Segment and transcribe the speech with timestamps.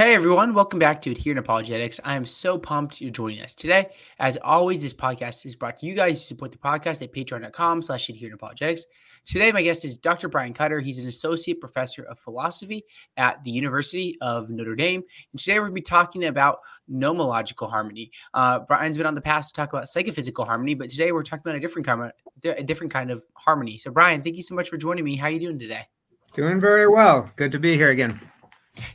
[0.00, 2.00] Hey everyone, welcome back to Adherent Apologetics.
[2.02, 3.90] I am so pumped you're joining us today.
[4.18, 7.82] As always, this podcast is brought to you guys to support the podcast at patreon.com
[7.82, 8.86] slash adherent apologetics.
[9.26, 10.30] Today, my guest is Dr.
[10.30, 10.80] Brian Cutter.
[10.80, 12.86] He's an associate professor of philosophy
[13.18, 15.02] at the University of Notre Dame.
[15.32, 18.10] And today we're going to be talking about nomological harmony.
[18.32, 21.42] Uh, Brian's been on the past to talk about psychophysical harmony, but today we're talking
[21.44, 23.76] about a different kind of, a different kind of harmony.
[23.76, 25.16] So Brian, thank you so much for joining me.
[25.16, 25.88] How are you doing today?
[26.32, 27.30] Doing very well.
[27.36, 28.18] Good to be here again.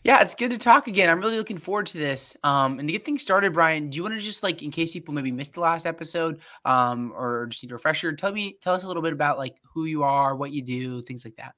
[0.03, 1.09] Yeah, it's good to talk again.
[1.09, 2.35] I'm really looking forward to this.
[2.43, 4.91] Um, and to get things started, Brian, do you want to just like, in case
[4.91, 8.73] people maybe missed the last episode, um, or just need a refresher, tell me, tell
[8.73, 11.53] us a little bit about like who you are, what you do, things like that.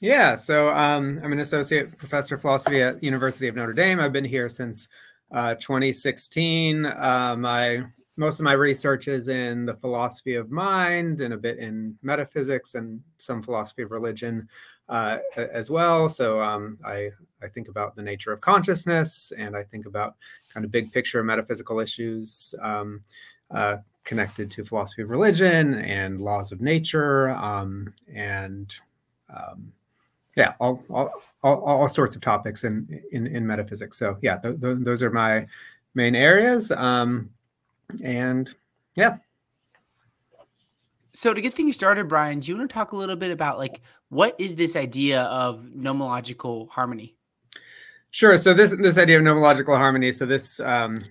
[0.00, 4.00] Yeah, so um, I'm an associate professor of philosophy at University of Notre Dame.
[4.00, 4.88] I've been here since
[5.30, 6.86] uh, 2016.
[6.86, 7.84] Um, I
[8.16, 12.74] most of my research is in the philosophy of mind and a bit in metaphysics
[12.74, 14.48] and some philosophy of religion
[14.92, 16.08] uh, as well.
[16.08, 17.10] So um, I
[17.42, 20.16] I think about the nature of consciousness, and I think about
[20.52, 23.00] kind of big picture metaphysical issues um,
[23.50, 28.74] uh, connected to philosophy of religion and laws of nature, um, and
[29.34, 29.72] um,
[30.36, 31.10] yeah, all, all,
[31.42, 33.98] all all sorts of topics in in, in metaphysics.
[33.98, 35.46] So yeah, th- th- those are my
[35.94, 37.30] main areas, um,
[38.04, 38.54] and
[38.94, 39.16] yeah.
[41.14, 43.58] So to get things started, Brian, do you want to talk a little bit about
[43.58, 47.16] like what is this idea of nomological harmony?
[48.10, 48.36] Sure.
[48.36, 50.12] So this this idea of nomological harmony.
[50.12, 51.02] So this um,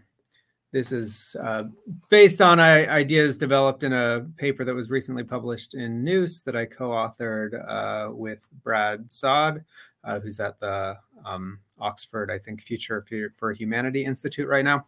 [0.72, 1.64] this is uh,
[2.10, 6.56] based on uh, ideas developed in a paper that was recently published in Nous that
[6.56, 9.66] I co-authored uh, with Brad Saad,
[10.04, 13.06] uh, who's at the um, Oxford, I think, Future
[13.36, 14.86] for Humanity Institute right now.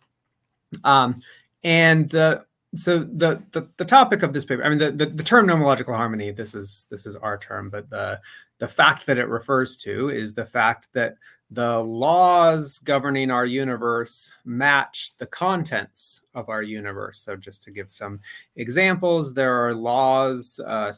[0.83, 1.15] Um,
[1.63, 5.23] and the so the, the, the topic of this paper, I mean, the, the, the
[5.23, 6.31] term nomological harmony.
[6.31, 8.19] This is this is our term, but the
[8.57, 11.15] the fact that it refers to is the fact that
[11.51, 17.19] the laws governing our universe match the contents of our universe.
[17.19, 18.19] So, just to give some
[18.55, 20.93] examples, there are laws uh,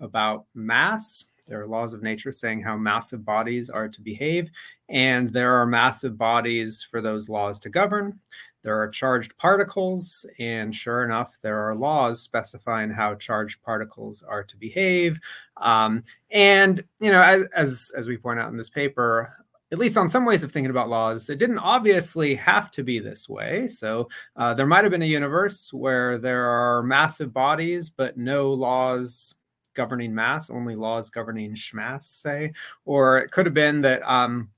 [0.00, 1.26] about mass.
[1.46, 4.50] There are laws of nature saying how massive bodies are to behave,
[4.88, 8.18] and there are massive bodies for those laws to govern
[8.64, 14.42] there are charged particles, and sure enough, there are laws specifying how charged particles are
[14.42, 15.20] to behave.
[15.58, 19.36] Um, and you know, as, as as we point out in this paper,
[19.70, 22.98] at least on some ways of thinking about laws, it didn't obviously have to be
[22.98, 23.66] this way.
[23.66, 28.50] So uh, there might have been a universe where there are massive bodies, but no
[28.50, 29.34] laws
[29.74, 32.52] governing mass, only laws governing schmass, say.
[32.86, 34.02] Or it could have been that.
[34.10, 34.48] Um,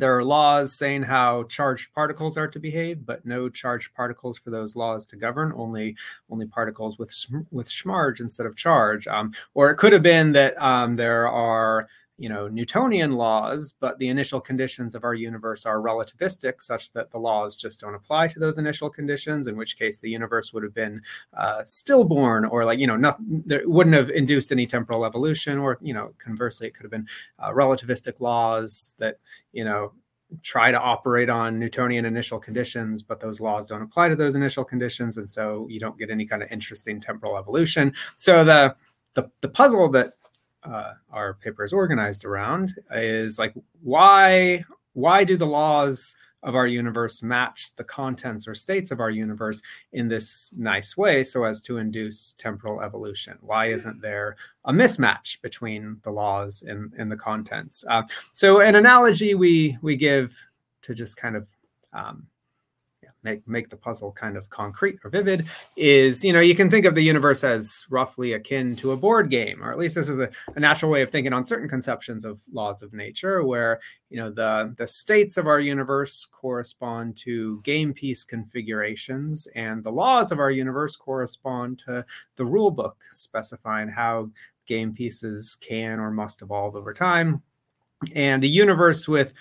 [0.00, 4.50] there are laws saying how charged particles are to behave, but no charged particles for
[4.50, 5.52] those laws to govern.
[5.56, 5.96] Only
[6.30, 7.14] only particles with
[7.50, 9.06] with schmarge instead of charge.
[9.06, 13.98] Um, or it could have been that um, there are you know Newtonian laws, but
[13.98, 18.26] the initial conditions of our universe are relativistic, such that the laws just don't apply
[18.28, 19.46] to those initial conditions.
[19.46, 21.00] In which case, the universe would have been
[21.36, 23.44] uh, stillborn, or like you know, nothing.
[23.64, 27.06] Wouldn't have induced any temporal evolution, or you know, conversely, it could have been
[27.38, 29.18] uh, relativistic laws that
[29.52, 29.92] you know
[30.42, 34.64] try to operate on Newtonian initial conditions, but those laws don't apply to those initial
[34.64, 37.94] conditions, and so you don't get any kind of interesting temporal evolution.
[38.16, 38.74] So the
[39.14, 40.12] the, the puzzle that
[40.64, 46.66] uh, our paper is organized around is like why why do the laws of our
[46.66, 49.60] universe match the contents or states of our universe
[49.92, 53.36] in this nice way so as to induce temporal evolution?
[53.40, 57.84] Why isn't there a mismatch between the laws and, and the contents?
[57.88, 58.02] Uh,
[58.32, 60.34] so an analogy we we give
[60.82, 61.46] to just kind of
[61.92, 62.26] um,
[63.28, 65.46] make make the puzzle kind of concrete or vivid
[65.76, 69.30] is you know you can think of the universe as roughly akin to a board
[69.30, 72.24] game or at least this is a, a, natural way of thinking on certain conceptions
[72.24, 73.80] of laws of nature where
[74.10, 79.92] you know the the states of our universe correspond to game piece configurations and the
[79.92, 82.04] laws of our universe correspond to
[82.36, 84.28] the rule book specifying how
[84.68, 87.42] game pieces can or must evolve over time.
[88.14, 89.32] And a universe with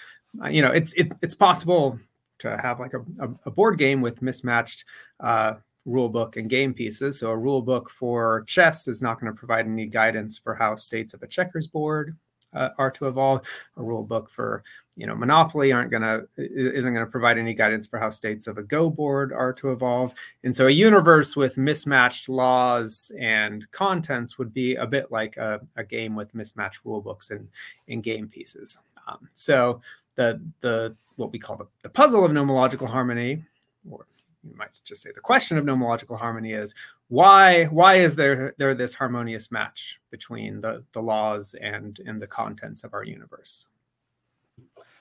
[0.50, 2.00] you know it's it, it's possible
[2.40, 4.86] to have like a, a, board game with mismatched
[5.20, 5.56] uh,
[5.86, 7.20] rule book and game pieces.
[7.20, 10.76] So a rule book for chess is not going to provide any guidance for how
[10.76, 12.16] states of a checkers board
[12.54, 13.42] uh, are to evolve.
[13.78, 14.64] A rule book for
[14.96, 18.48] you know Monopoly aren't going to isn't going to provide any guidance for how states
[18.48, 20.14] of a Go board are to evolve.
[20.44, 25.62] And so a universe with mismatched laws and contents would be a bit like a,
[25.76, 27.48] a game with mismatched rule books and,
[27.88, 28.80] and game pieces.
[29.08, 29.82] Um, so
[30.16, 33.44] the the what we call the, the puzzle of nomological harmony,
[33.90, 34.06] or
[34.44, 36.74] you might just say the question of nomological harmony is
[37.10, 42.28] why why is there there this harmonious match between the the laws and and the
[42.28, 43.68] contents of our universe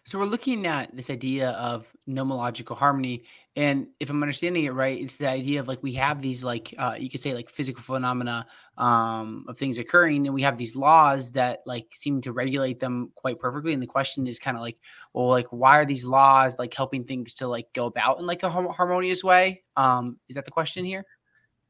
[0.07, 3.25] So we're looking at this idea of nomological harmony,
[3.57, 6.73] and if I'm understanding it right, it's the idea of like we have these like
[6.79, 8.47] uh, you could say like physical phenomena
[8.79, 13.11] um, of things occurring, and we have these laws that like seem to regulate them
[13.17, 13.73] quite perfectly.
[13.73, 14.79] And the question is kind of like,
[15.13, 18.45] well, like why are these laws like helping things to like go about in like
[18.45, 19.65] a harmonious way?
[19.77, 21.05] Um, is that the question here?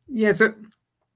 [0.09, 0.33] Yeah.
[0.33, 0.53] So,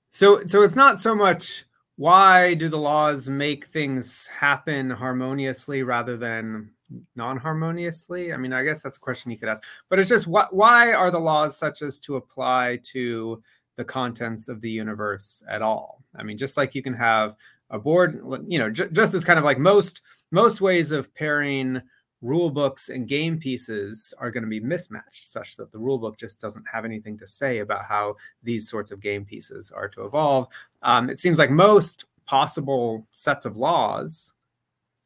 [0.09, 6.17] so, so it's not so much why do the laws make things happen harmoniously rather
[6.17, 6.71] than
[7.17, 8.33] non-harmoniously?
[8.33, 9.65] I mean, I guess that's a question you could ask.
[9.89, 13.43] But it's just why are the laws such as to apply to
[13.77, 16.03] the contents of the universe at all?
[16.17, 17.37] I mean, just like you can have
[17.71, 20.03] a board, you know, j- just as kind of like most
[20.33, 21.81] most ways of pairing
[22.23, 26.19] rule books and game pieces are going to be mismatched such that the rule book
[26.19, 30.05] just doesn't have anything to say about how these sorts of game pieces are to
[30.05, 30.47] evolve.
[30.83, 34.35] Um, it seems like most possible sets of laws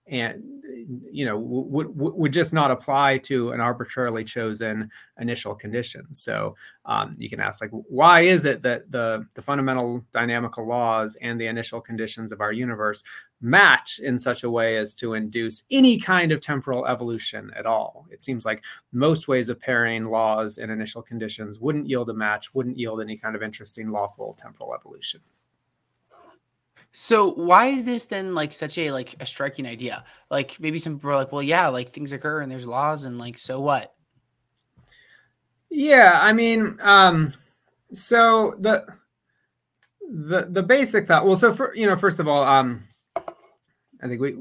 [0.06, 0.43] and
[1.11, 6.12] you know would would just not apply to an arbitrarily chosen initial condition.
[6.12, 11.17] So um, you can ask like why is it that the the fundamental dynamical laws
[11.23, 13.03] and the initial conditions of our universe
[13.41, 18.07] match in such a way as to induce any kind of temporal evolution at all?
[18.11, 18.62] It seems like
[18.93, 23.17] most ways of pairing laws and initial conditions wouldn't yield a match wouldn't yield any
[23.17, 25.21] kind of interesting lawful temporal evolution
[26.96, 30.05] so why is this then like such a like a striking idea?
[30.31, 33.19] Like maybe some people are like, well, yeah, like things occur and there's laws and
[33.19, 33.93] like so what?
[35.70, 37.32] Yeah, I mean, um,
[37.93, 38.87] so the
[40.08, 41.26] the the basic thought.
[41.26, 42.85] Well, so for you know, first of all, um,
[43.17, 44.37] I think we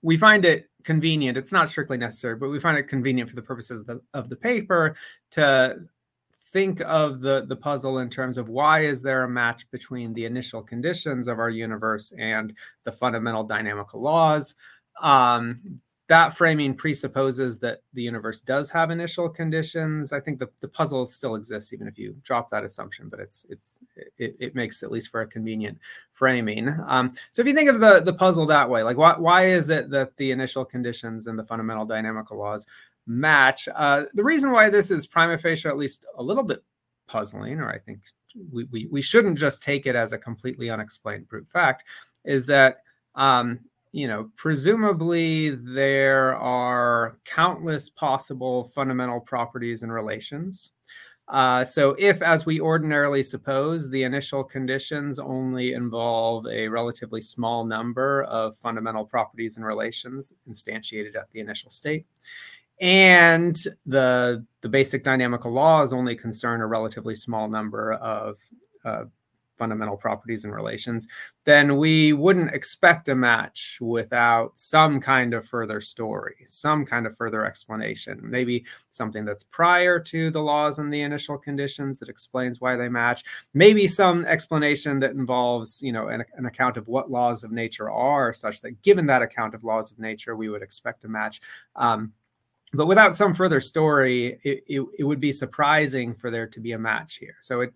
[0.00, 1.36] we find it convenient.
[1.36, 4.28] It's not strictly necessary, but we find it convenient for the purposes of the of
[4.28, 4.94] the paper
[5.32, 5.76] to
[6.56, 10.24] think of the the puzzle in terms of why is there a match between the
[10.24, 12.54] initial conditions of our universe and
[12.84, 14.54] the fundamental dynamical laws?
[15.02, 15.50] Um,
[16.08, 20.14] that framing presupposes that the universe does have initial conditions.
[20.14, 23.44] I think the, the puzzle still exists even if you drop that assumption but it's
[23.50, 23.80] it's
[24.16, 25.78] it, it makes at least for a convenient
[26.14, 26.74] framing.
[26.86, 29.68] Um, so if you think of the the puzzle that way like why, why is
[29.68, 32.66] it that the initial conditions and the fundamental dynamical laws
[33.06, 33.68] match.
[33.74, 36.62] Uh, the reason why this is prima facie at least a little bit
[37.06, 38.00] puzzling, or I think
[38.52, 41.84] we, we, we shouldn't just take it as a completely unexplained brute fact,
[42.24, 42.78] is that
[43.14, 43.60] um,
[43.92, 50.72] you know presumably there are countless possible fundamental properties and relations.
[51.28, 57.64] Uh, so, if, as we ordinarily suppose, the initial conditions only involve a relatively small
[57.64, 62.06] number of fundamental properties and relations instantiated at the initial state,
[62.80, 63.56] and
[63.86, 68.38] the the basic dynamical laws only concern a relatively small number of
[68.84, 69.04] uh,
[69.56, 71.06] fundamental properties and relations,
[71.44, 77.16] then we wouldn't expect a match without some kind of further story, some kind of
[77.16, 82.60] further explanation, maybe something that's prior to the laws and the initial conditions that explains
[82.60, 83.24] why they match,
[83.54, 87.90] maybe some explanation that involves, you know, an, an account of what laws of nature
[87.90, 91.40] are, such that given that account of laws of nature, we would expect a match.
[91.76, 92.12] Um,
[92.72, 96.72] but without some further story, it, it, it, would be surprising for there to be
[96.72, 97.36] a match here.
[97.40, 97.72] So it,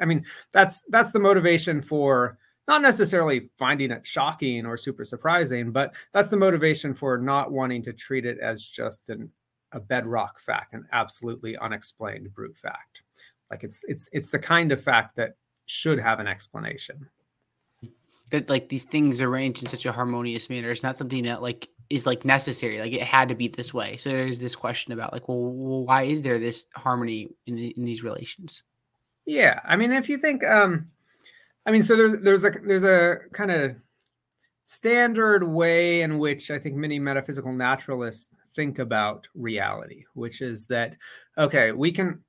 [0.00, 2.38] I mean, that's that's the motivation for
[2.68, 7.82] not necessarily finding it shocking or super surprising, but that's the motivation for not wanting
[7.82, 9.30] to treat it as just an,
[9.72, 13.02] a bedrock fact, an absolutely unexplained brute fact.
[13.50, 15.34] Like it's it's it's the kind of fact that
[15.66, 17.08] should have an explanation.
[18.30, 20.70] That like these things arranged in such a harmonious manner.
[20.70, 22.78] It's not something that like is like necessary.
[22.78, 23.96] Like it had to be this way.
[23.96, 27.84] So there's this question about like, well, why is there this harmony in, the, in
[27.84, 28.62] these relations?
[29.26, 30.88] Yeah, I mean, if you think, um,
[31.66, 33.76] I mean, so there's there's a there's a kind of
[34.64, 40.96] standard way in which I think many metaphysical naturalists think about reality, which is that
[41.36, 42.22] okay, we can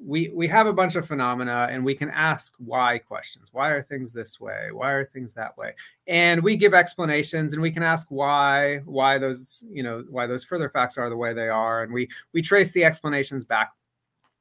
[0.00, 3.50] we we have a bunch of phenomena and we can ask why questions.
[3.52, 4.68] Why are things this way?
[4.72, 5.74] Why are things that way?
[6.06, 10.44] And we give explanations and we can ask why why those you know why those
[10.44, 11.82] further facts are the way they are.
[11.82, 13.72] And we we trace the explanations back.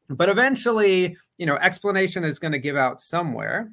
[0.10, 3.72] But eventually you know explanation is going to give out somewhere.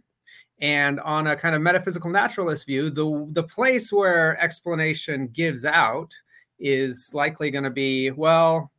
[0.60, 6.14] And on a kind of metaphysical naturalist view the the place where explanation gives out
[6.58, 8.70] is likely going to be well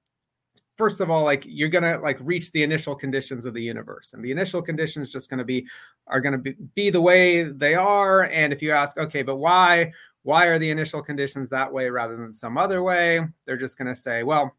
[0.77, 4.13] first of all like you're going to like reach the initial conditions of the universe
[4.13, 5.65] and the initial conditions just to be
[6.07, 9.37] are going to be, be the way they are and if you ask okay but
[9.37, 9.91] why?
[10.23, 13.21] Why are the initial conditions that way rather than some other way?
[13.45, 14.55] they're just going to say well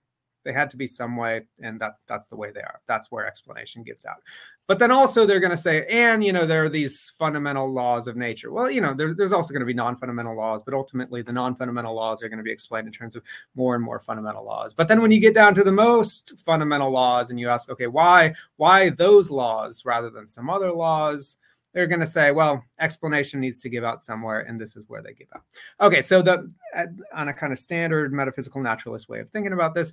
[0.47, 2.81] they had to be some way, and that that's the way they are.
[2.87, 4.23] That's where explanation gets out.
[4.69, 8.07] But then also they're going to say, and you know, there are these fundamental laws
[8.07, 8.53] of nature.
[8.53, 11.93] Well, you know, there, there's also going to be non-fundamental laws, but ultimately the non-fundamental
[11.93, 13.25] laws are going to be explained in terms of
[13.57, 14.73] more and more fundamental laws.
[14.73, 17.89] But then when you get down to the most fundamental laws, and you ask, okay,
[17.89, 21.39] why why those laws rather than some other laws?
[21.77, 25.03] they're going to say, well, explanation needs to give out somewhere, and this is where
[25.03, 25.43] they give out.
[25.79, 29.75] Okay, so the uh, on a kind of standard metaphysical naturalist way of thinking about
[29.75, 29.93] this,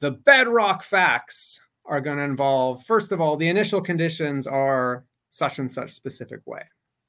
[0.00, 5.58] the bedrock facts are going to involve, first of all, the initial conditions are such
[5.58, 6.62] and such specific way.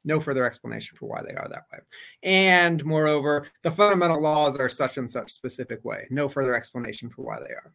[0.04, 1.80] No further explanation for why they are that way.
[2.24, 6.08] And moreover, the fundamental laws are such and such specific way.
[6.10, 7.72] No further explanation for why they are.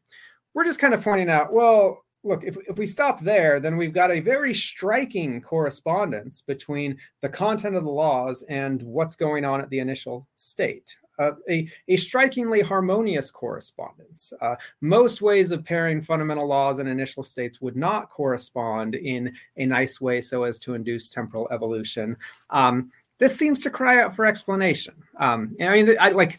[0.54, 3.92] We're just kind of pointing out, well, look, if, if we stop there, then we've
[3.92, 9.60] got a very striking correspondence between the content of the laws and what's going on
[9.60, 10.96] at the initial state.
[11.18, 14.32] Uh, a, a strikingly harmonious correspondence.
[14.40, 19.64] Uh, most ways of pairing fundamental laws and initial states would not correspond in a
[19.64, 22.16] nice way so as to induce temporal evolution.
[22.50, 24.94] Um, this seems to cry out for explanation.
[25.18, 26.38] Um, I mean, I like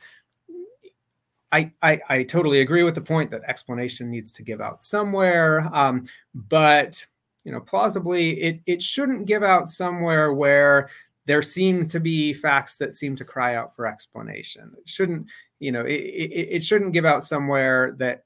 [1.52, 5.70] I, I, I totally agree with the point that explanation needs to give out somewhere,
[5.72, 7.06] um, but
[7.44, 10.90] you know, plausibly, it it shouldn't give out somewhere where
[11.28, 14.72] there seems to be facts that seem to cry out for explanation.
[14.78, 15.28] It shouldn't,
[15.60, 18.24] you know, it, it, it shouldn't give out somewhere that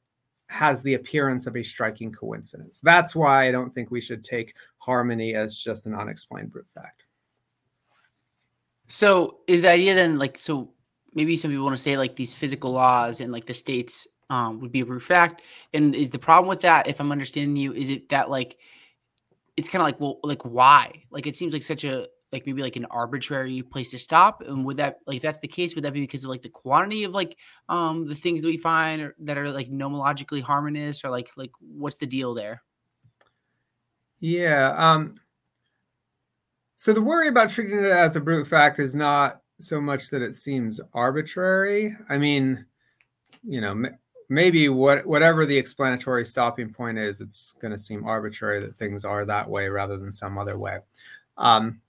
[0.50, 2.80] has the appearance of a striking coincidence.
[2.80, 7.04] That's why I don't think we should take harmony as just an unexplained brute fact.
[8.88, 10.70] So is the idea then like so
[11.14, 14.60] maybe some people want to say like these physical laws and like the states um,
[14.60, 15.42] would be a brute fact.
[15.74, 18.58] And is the problem with that, if I'm understanding you, is it that like
[19.58, 21.04] it's kind of like well, like why?
[21.10, 24.42] Like it seems like such a like maybe like an arbitrary place to stop.
[24.42, 26.50] And would that like if that's the case, would that be because of like the
[26.50, 27.38] quantity of like
[27.70, 31.52] um the things that we find or, that are like nomologically harmonious or like like
[31.60, 32.64] what's the deal there?
[34.20, 34.74] Yeah.
[34.78, 35.16] Um
[36.76, 40.22] so the worry about treating it as a brute fact is not so much that
[40.22, 41.96] it seems arbitrary.
[42.10, 42.66] I mean,
[43.44, 43.84] you know,
[44.30, 49.06] maybe what whatever the explanatory stopping point is, it's going to seem arbitrary that things
[49.06, 50.80] are that way rather than some other way.
[51.38, 51.82] Um,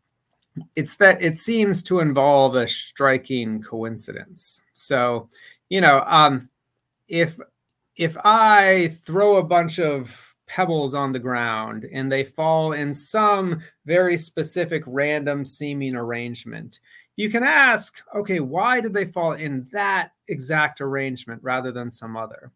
[0.76, 4.60] it's that it seems to involve a striking coincidence.
[4.74, 5.28] So,
[5.68, 6.42] you know, um,
[7.08, 7.38] if
[7.96, 13.62] if I throw a bunch of pebbles on the ground and they fall in some
[13.86, 16.80] very specific random seeming arrangement
[17.16, 22.16] you can ask, okay, why did they fall in that exact arrangement rather than some
[22.16, 22.52] other?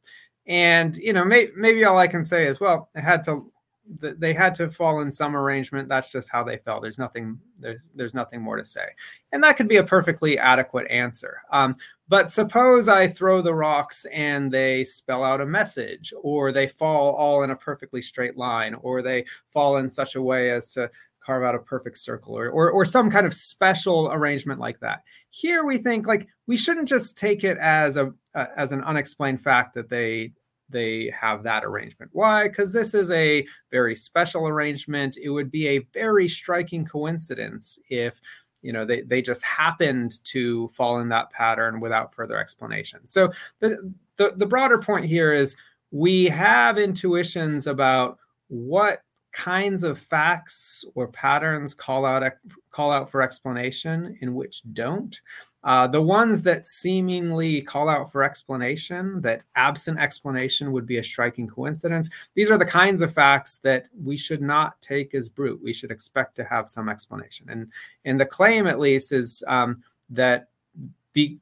[0.47, 3.51] And you know, may, maybe all I can say is, well, it had to
[3.89, 5.89] they had to fall in some arrangement.
[5.89, 8.87] That's just how they fell there's nothing there's, there's nothing more to say.
[9.33, 11.41] And that could be a perfectly adequate answer.
[11.51, 11.77] Um,
[12.09, 17.15] but suppose i throw the rocks and they spell out a message or they fall
[17.15, 20.91] all in a perfectly straight line or they fall in such a way as to
[21.21, 25.03] carve out a perfect circle or, or, or some kind of special arrangement like that.
[25.31, 29.43] Here we think like we shouldn't just take it as a uh, as an unexplained
[29.43, 30.33] fact that they
[30.69, 32.11] they have that arrangement.
[32.13, 32.49] Why?
[32.49, 35.17] Because this is a very special arrangement.
[35.23, 38.21] It would be a very striking coincidence if
[38.63, 43.07] you know they, they just happened to fall in that pattern without further explanation.
[43.07, 43.31] So
[43.61, 45.57] the, the the broader point here is
[45.91, 48.19] we have intuitions about
[48.49, 52.33] what kinds of facts or patterns call out
[52.71, 55.21] call out for explanation and which don't.
[55.67, 61.05] Uh, the ones that seemingly call out for explanation, that absent explanation would be a
[61.05, 65.61] striking coincidence, these are the kinds of facts that we should not take as brute.
[65.61, 67.49] We should expect to have some explanation.
[67.51, 67.73] And,
[68.05, 70.51] and the claim, at least, is um, that
[71.13, 71.41] be,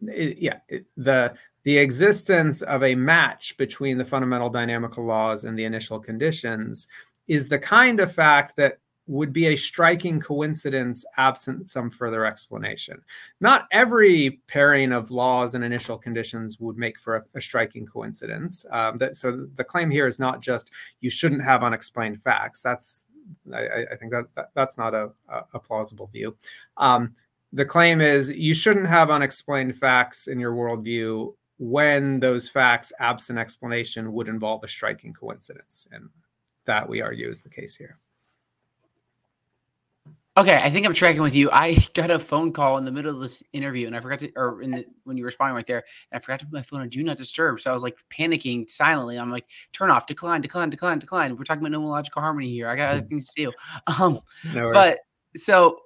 [0.00, 1.34] it, yeah, it, the
[1.64, 6.86] the existence of a match between the fundamental dynamical laws and the initial conditions
[7.26, 13.00] is the kind of fact that would be a striking coincidence absent some further explanation.
[13.40, 18.66] Not every pairing of laws and initial conditions would make for a, a striking coincidence.
[18.70, 22.62] Um, that, so the claim here is not just you shouldn't have unexplained facts.
[22.62, 23.06] That's
[23.52, 25.10] I, I think that, that, that's not a,
[25.52, 26.36] a plausible view.
[26.76, 27.14] Um,
[27.52, 33.38] the claim is you shouldn't have unexplained facts in your worldview when those facts, absent
[33.38, 35.88] explanation, would involve a striking coincidence.
[35.90, 36.10] And
[36.66, 37.98] that we argue is the case here.
[40.38, 41.50] Okay, I think I'm tracking with you.
[41.50, 44.30] I got a phone call in the middle of this interview, and I forgot to,
[44.36, 46.62] or in the, when you were responding right there, and I forgot to put my
[46.62, 47.60] phone on do not disturb.
[47.60, 49.18] So I was like panicking silently.
[49.18, 51.36] I'm like, turn off, decline, decline, decline, decline.
[51.36, 52.68] We're talking about nomological harmony here.
[52.68, 53.08] I got other mm.
[53.08, 53.52] things to do.
[53.86, 54.20] Um,
[54.52, 54.98] no but
[55.36, 55.78] so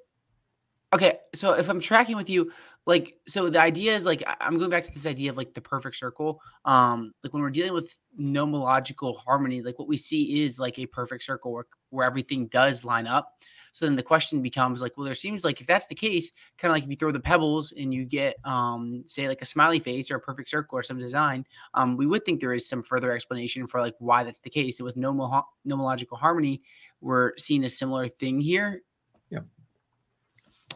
[0.93, 2.51] okay, so if I'm tracking with you,
[2.87, 5.61] like so the idea is like i'm going back to this idea of like the
[5.61, 10.59] perfect circle um like when we're dealing with nomological harmony like what we see is
[10.59, 13.35] like a perfect circle where, where everything does line up
[13.73, 16.71] so then the question becomes like well there seems like if that's the case kind
[16.71, 19.81] of like if you throw the pebbles and you get um say like a smiley
[19.81, 22.83] face or a perfect circle or some design um we would think there is some
[22.83, 26.63] further explanation for like why that's the case and with nomo- nomological harmony
[27.01, 28.83] we're seeing a similar thing here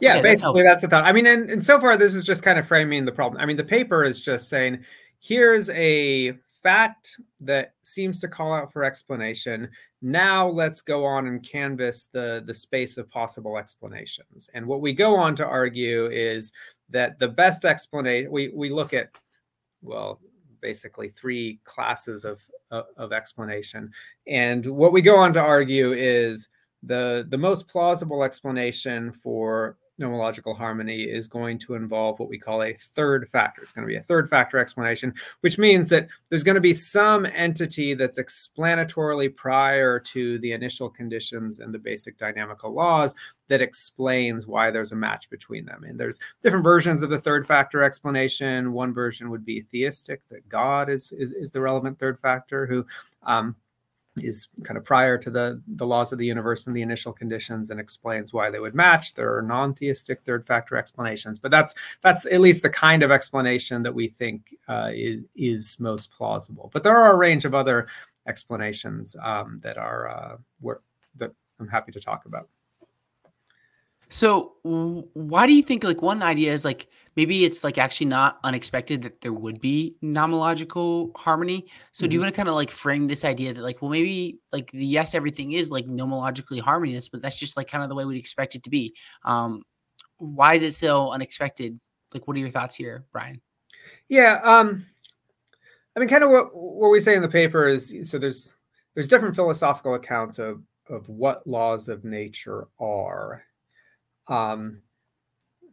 [0.01, 1.05] yeah, okay, basically that's, that's, the thought.
[1.05, 3.41] I mean, and, and so far this is just kind of framing the problem.
[3.41, 4.85] I mean, the paper is just saying
[5.21, 9.69] here's a fact that seems to call out for explanation.
[10.03, 14.51] Now let's go on and canvas the the space of possible explanations.
[14.55, 16.53] And what we go on to argue is
[16.91, 19.11] that the best explanation we we look at
[19.83, 20.21] well
[20.61, 22.41] basically three classes of
[22.71, 23.93] of explanation.
[24.27, 26.49] And what we go on to argue is
[26.83, 32.63] the the most plausible explanation for nomological harmony is going to involve what we call
[32.63, 33.63] a third factor.
[33.63, 36.75] It's going to be a third factor explanation, which means that there's going to be
[36.75, 43.15] some entity that's explanatorily prior to the initial conditions and the basic dynamical laws
[43.49, 45.85] that explains why there's a match between them.
[45.85, 48.73] And there's different versions of the third factor explanation.
[48.73, 52.87] One version would be theistic, that God is is, is the relevant third factor who
[53.23, 53.55] um,
[54.19, 57.71] is kind of prior to the the laws of the universe and the initial conditions
[57.71, 59.15] and explains why they would match.
[59.15, 63.83] There are non-theistic third factor explanations but that's that's at least the kind of explanation
[63.83, 66.71] that we think uh, is, is most plausible.
[66.73, 67.89] But there are a range of other
[68.27, 70.37] explanations um, that are uh,
[71.17, 72.49] that i'm happy to talk about
[74.09, 78.39] so why do you think like one idea is like maybe it's like actually not
[78.45, 81.67] unexpected that there would be nomological harmony.
[81.93, 82.11] So mm-hmm.
[82.11, 82.25] do you mm-hmm.
[82.25, 85.15] want to kind of like frame this idea that like well maybe like the yes
[85.15, 88.55] everything is like nomologically harmonious, but that's just like kind of the way we'd expect
[88.55, 88.95] it to be.
[89.25, 89.63] Um
[90.19, 91.79] why is it so unexpected?
[92.13, 93.41] Like what are your thoughts here, Brian?
[94.09, 94.87] Yeah, um
[95.97, 98.57] I mean kind of what what we say in the paper is so there's
[98.95, 103.43] there's different philosophical accounts of of what laws of nature are
[104.29, 104.83] um,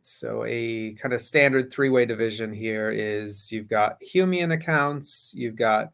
[0.02, 5.92] so a kind of standard three-way division here is you've got Humean accounts, you've got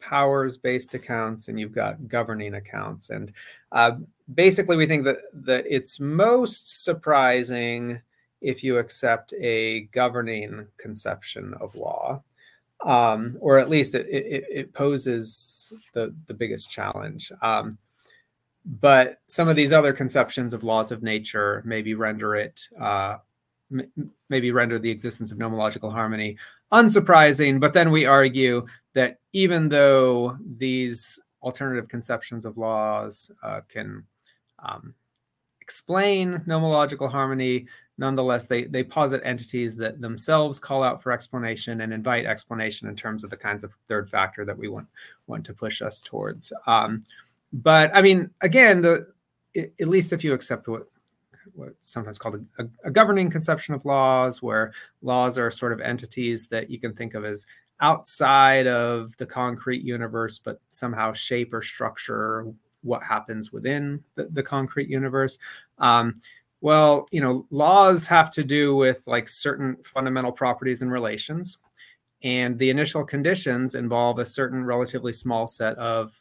[0.00, 3.10] powers-based accounts, and you've got governing accounts.
[3.10, 3.32] And
[3.72, 3.92] uh,
[4.34, 8.00] basically, we think that that it's most surprising
[8.40, 12.22] if you accept a governing conception of law,
[12.84, 17.30] um, or at least it, it, it, poses the the biggest challenge.
[17.42, 17.78] Um,
[18.64, 23.16] but some of these other conceptions of laws of nature maybe render it uh,
[23.72, 26.36] m- maybe render the existence of nomological harmony
[26.72, 34.04] unsurprising but then we argue that even though these alternative conceptions of laws uh, can
[34.58, 34.94] um,
[35.60, 37.66] explain nomological harmony
[38.00, 42.96] nonetheless they they posit entities that themselves call out for explanation and invite explanation in
[42.96, 44.88] terms of the kinds of third factor that we want
[45.28, 46.52] want to push us towards.
[46.66, 47.02] Um,
[47.52, 49.06] but I mean, again, the
[49.56, 50.86] at least if you accept what
[51.54, 56.46] what's sometimes called a, a, governing conception of laws, where laws are sort of entities
[56.48, 57.46] that you can think of as
[57.80, 62.46] outside of the concrete universe, but somehow shape or structure
[62.82, 65.38] what happens within the, the concrete universe.
[65.78, 66.14] Um,
[66.60, 71.58] well, you know, laws have to do with like certain fundamental properties and relations.
[72.22, 76.19] And the initial conditions involve a certain relatively small set of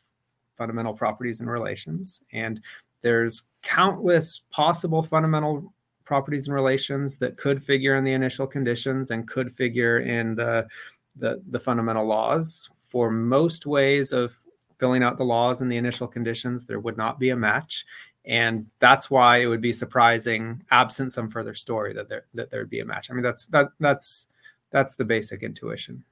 [0.60, 2.22] fundamental properties and relations.
[2.32, 2.62] And
[3.02, 5.74] there's countless possible fundamental
[6.06, 10.68] properties and relations that could figure in the initial conditions and could figure in the,
[11.16, 12.70] the, the fundamental laws.
[12.88, 14.38] For most ways of
[14.80, 17.86] filling out the laws and the initial conditions, there would not be a match.
[18.26, 22.70] And that's why it would be surprising, absent some further story, that there that there'd
[22.70, 23.10] be a match.
[23.10, 24.28] I mean, that's that that's
[24.72, 26.04] that's the basic intuition.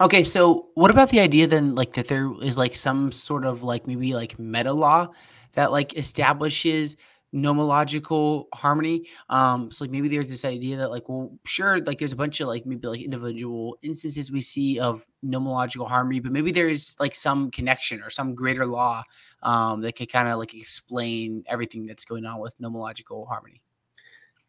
[0.00, 3.62] Okay, so what about the idea then, like that there is like some sort of
[3.62, 5.08] like maybe like meta law
[5.52, 6.96] that like establishes
[7.34, 9.06] nomological harmony?
[9.28, 12.40] Um, so like maybe there's this idea that like, well, sure, like there's a bunch
[12.40, 17.14] of like maybe like individual instances we see of nomological harmony, but maybe there's like
[17.14, 19.02] some connection or some greater law
[19.42, 23.60] um, that could kind of like explain everything that's going on with nomological harmony.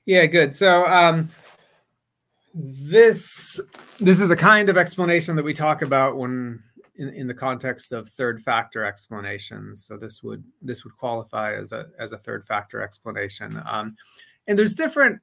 [0.05, 0.53] Yeah, good.
[0.53, 1.29] So um,
[2.53, 3.59] this
[3.99, 6.61] this is a kind of explanation that we talk about when
[6.95, 9.85] in, in the context of third factor explanations.
[9.85, 13.61] So this would this would qualify as a as a third factor explanation.
[13.65, 13.95] Um,
[14.47, 15.19] and there's different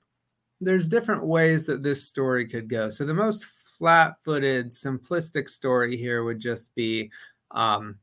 [0.61, 2.89] there's different ways that this story could go.
[2.89, 7.11] So the most flat-footed simplistic story here would just be
[7.53, 7.97] um,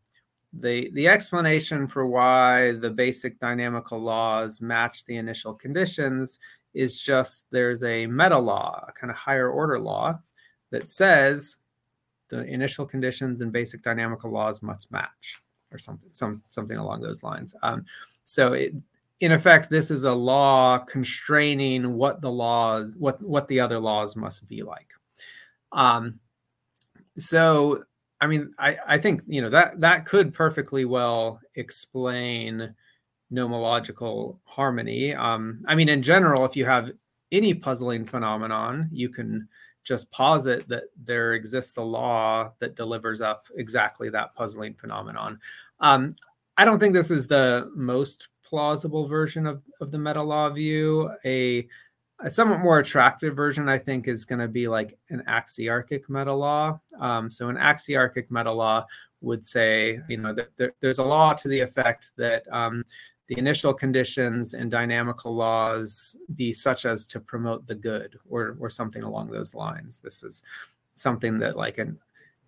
[0.53, 6.39] the the explanation for why the basic dynamical laws match the initial conditions
[6.75, 10.19] is just there's a meta law, a kind of higher order law
[10.71, 11.57] that says
[12.29, 17.23] the initial conditions and basic dynamical laws must match or something some something along those
[17.23, 17.55] lines.
[17.63, 17.85] Um,
[18.25, 18.73] so it,
[19.21, 24.15] in effect this is a law constraining what the laws what what the other laws
[24.15, 24.89] must be like.
[25.71, 26.19] Um,
[27.17, 27.83] so
[28.21, 32.73] i mean i i think you know that that could perfectly well explain
[33.31, 36.91] nomological harmony um, i mean in general if you have
[37.31, 39.47] any puzzling phenomenon you can
[39.85, 45.39] just posit that there exists a law that delivers up exactly that puzzling phenomenon.
[45.79, 46.15] Um,
[46.57, 51.11] I don't think this is the most plausible version of, of the meta law view.
[51.23, 51.67] A,
[52.19, 56.33] a somewhat more attractive version, I think, is going to be like an axiarchic meta
[56.33, 56.79] law.
[56.99, 58.85] Um, so, an axiarchic meta law
[59.21, 62.85] would say, you know, that there, there's a law to the effect that um,
[63.27, 68.69] the initial conditions and dynamical laws be such as to promote the good or or
[68.69, 69.99] something along those lines.
[69.99, 70.43] This is
[70.93, 71.97] something that like an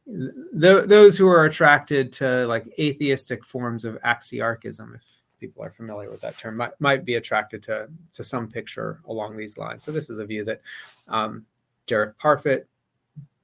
[0.07, 5.03] th- those who are attracted to like atheistic forms of axiarchism if
[5.39, 9.35] people are familiar with that term might, might be attracted to to some picture along
[9.35, 9.83] these lines.
[9.83, 10.61] So this is a view that
[11.07, 11.45] um,
[11.87, 12.65] derek parfit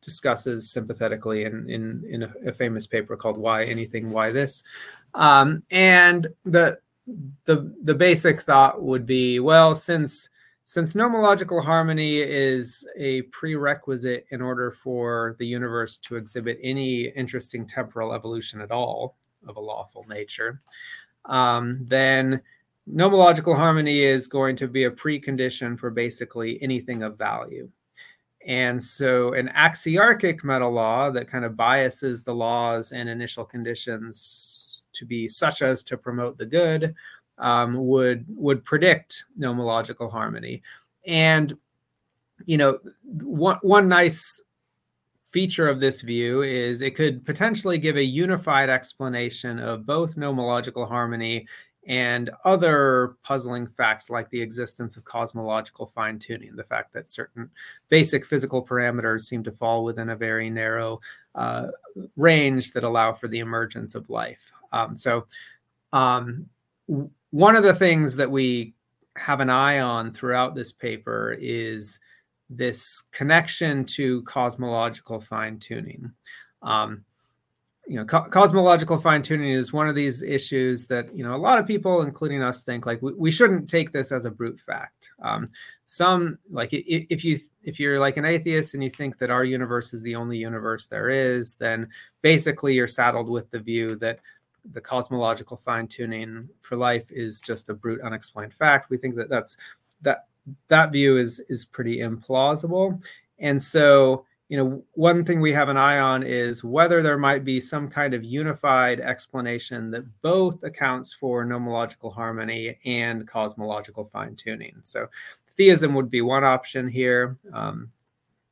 [0.02, 4.64] discusses sympathetically in in, in a, a, famous paper called why anything why this?
[5.14, 6.80] Um, and the
[7.46, 10.30] the the basic thought would be well since
[10.66, 17.68] since nomological harmony is a prerequisite in order for the universe to exhibit any interesting
[17.68, 20.62] temporal evolution at all of a lawful nature
[21.26, 22.42] um, then
[22.92, 27.70] nomological harmony is going to be a precondition for basically anything of value.
[28.46, 34.63] And so an axiarchic meta law that kind of biases the laws and initial conditions
[34.94, 36.94] to be such as to promote the good
[37.38, 40.62] um, would would predict nomological harmony
[41.06, 41.58] and
[42.46, 44.42] you know one one nice
[45.32, 50.88] feature of this view is it could potentially give a unified explanation of both nomological
[50.88, 51.48] harmony
[51.88, 57.50] and other puzzling facts like the existence of cosmological fine tuning, the fact that certain
[57.90, 61.02] basic physical parameters seem to fall within a very narrow
[61.36, 61.68] uh,
[62.16, 64.54] range that allow for the emergence of life.
[64.74, 65.28] Um, so,
[65.94, 66.48] um,
[67.32, 68.74] one of the things that we
[69.16, 72.00] have an eye on throughout this paper is
[72.50, 76.12] this connection to cosmological fine tuning.
[76.62, 77.06] Um,
[77.88, 81.38] you know, co- cosmological fine tuning is one of these issues that you know a
[81.38, 84.60] lot of people, including us, think like we, we shouldn't take this as a brute
[84.60, 85.10] fact.
[85.22, 85.50] Um,
[85.86, 89.94] some like if you if you're like an atheist and you think that our universe
[89.94, 91.90] is the only universe there is, then
[92.22, 94.20] basically you're saddled with the view that
[94.72, 98.90] the cosmological fine tuning for life is just a brute unexplained fact.
[98.90, 99.58] We think that that's
[100.02, 100.28] that
[100.68, 103.02] that view is is pretty implausible,
[103.40, 107.44] and so you know one thing we have an eye on is whether there might
[107.44, 114.36] be some kind of unified explanation that both accounts for nomological harmony and cosmological fine
[114.36, 114.80] tuning.
[114.84, 115.08] So
[115.50, 117.38] theism would be one option here.
[117.54, 117.92] Um,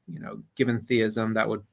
[0.08, 1.64] you know, given theism, that would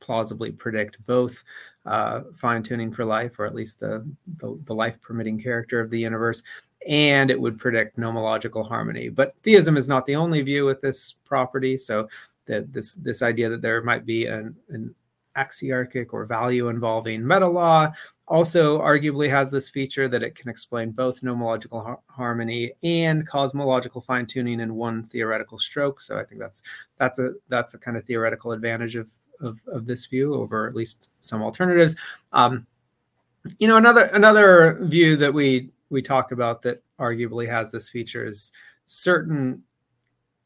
[0.00, 1.44] plausibly predict both
[1.86, 4.08] uh, fine tuning for life, or at least the,
[4.38, 6.42] the, the life permitting character of the universe,
[6.86, 9.08] and it would predict nomological harmony.
[9.08, 11.76] But theism is not the only view with this property.
[11.76, 12.08] So
[12.46, 14.94] this this idea that there might be an, an
[15.36, 17.92] axiarchic or value involving meta law
[18.26, 24.00] also arguably has this feature that it can explain both nomological har- harmony and cosmological
[24.00, 26.00] fine tuning in one theoretical stroke.
[26.00, 26.62] So I think that's
[26.98, 30.74] that's a that's a kind of theoretical advantage of of, of this view over at
[30.74, 31.96] least some alternatives.
[32.32, 32.66] Um,
[33.58, 38.26] you know, another another view that we we talk about that arguably has this feature
[38.26, 38.52] is
[38.86, 39.62] certain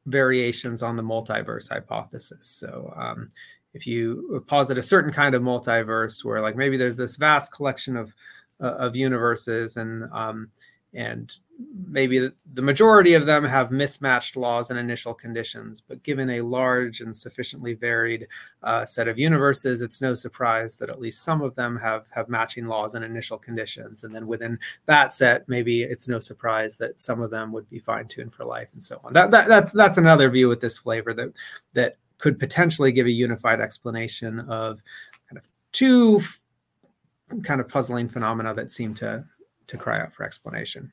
[0.07, 2.46] variations on the multiverse hypothesis.
[2.46, 3.28] So um,
[3.74, 7.96] if you posit a certain kind of multiverse where like maybe there's this vast collection
[7.96, 8.12] of
[8.61, 10.48] uh, of universes and um,
[10.94, 11.35] and
[11.87, 17.01] maybe the majority of them have mismatched laws and initial conditions, but given a large
[17.01, 18.27] and sufficiently varied
[18.62, 22.29] uh, set of universes, it's no surprise that at least some of them have have
[22.29, 24.05] matching laws and initial conditions.
[24.05, 27.79] And then within that set, maybe it's no surprise that some of them would be
[27.79, 29.12] fine tuned for life and so on.
[29.12, 31.33] That, that that's that's another view with this flavor that
[31.75, 34.81] that could potentially give a unified explanation of
[35.29, 36.21] kind of two
[37.43, 39.25] kind of puzzling phenomena that seem to
[39.67, 40.93] to cry out for explanation.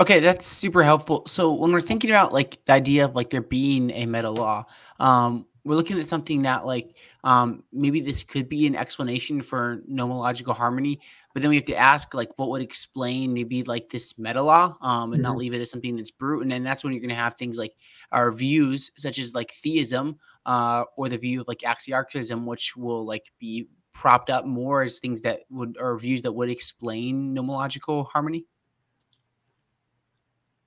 [0.00, 1.24] Okay, that's super helpful.
[1.26, 4.64] So when we're thinking about like the idea of like there being a meta law,
[4.98, 9.82] um, we're looking at something that like um, maybe this could be an explanation for
[9.88, 11.00] nomological harmony,
[11.34, 14.76] but then we have to ask like what would explain maybe like this meta law
[14.80, 15.22] um, and mm-hmm.
[15.22, 16.42] not leave it as something that's brute.
[16.42, 17.74] And then that's when you're going to have things like
[18.10, 23.04] our views such as like theism uh, or the view of like axiarchism, which will
[23.04, 28.06] like be propped up more as things that would or views that would explain nomological
[28.08, 28.46] harmony.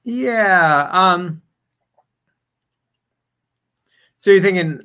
[0.05, 0.87] Yeah.
[0.91, 1.41] Um,
[4.17, 4.81] so you're thinking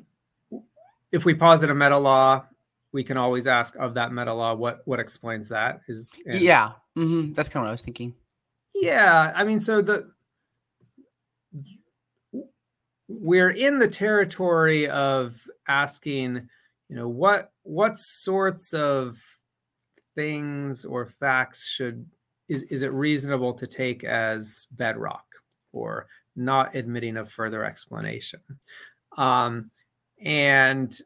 [1.11, 2.45] if we posit a meta law,
[2.91, 6.71] we can always ask of that meta law what what explains that is and, yeah
[6.97, 7.33] mm-hmm.
[7.33, 8.13] that's kind of what i was thinking
[8.75, 10.09] yeah i mean so the
[13.07, 15.35] we're in the territory of
[15.67, 16.49] asking
[16.89, 19.17] you know what what sorts of
[20.15, 22.05] things or facts should
[22.51, 25.25] is, is it reasonable to take as bedrock
[25.71, 28.41] or not admitting of further explanation
[29.17, 29.71] um,
[30.23, 30.97] and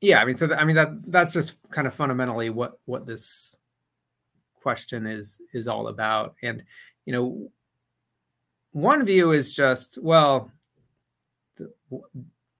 [0.00, 3.06] yeah, I mean, so th- I mean that that's just kind of fundamentally what what
[3.06, 3.58] this
[4.62, 6.34] question is is all about.
[6.42, 6.64] And
[7.04, 7.50] you know,
[8.72, 10.50] one view is just well,
[11.56, 11.70] the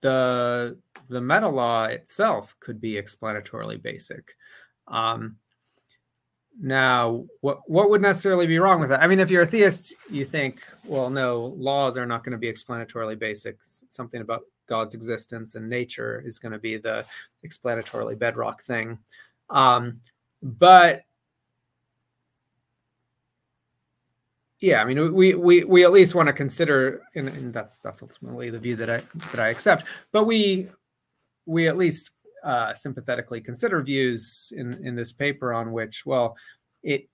[0.02, 4.34] the, the meta law itself could be explanatorily basic.
[4.88, 5.36] Um,
[6.58, 9.02] now, what what would necessarily be wrong with that?
[9.02, 12.38] I mean, if you're a theist, you think, well, no, laws are not going to
[12.38, 13.56] be explanatorily basic.
[13.62, 17.04] Something about God's existence and nature is going to be the
[17.46, 18.98] explanatorily bedrock thing.
[19.48, 20.00] Um,
[20.42, 21.02] but
[24.60, 28.02] yeah, I mean, we we we at least want to consider, and, and that's that's
[28.02, 29.86] ultimately the view that I that I accept.
[30.12, 30.68] But we
[31.46, 32.10] we at least
[32.42, 36.36] uh, sympathetically consider views in in this paper on which, well,
[36.82, 37.08] it,